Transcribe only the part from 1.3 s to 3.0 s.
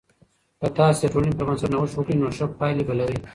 پر بنسټ نوښت وکړئ، نو ښه پایلې به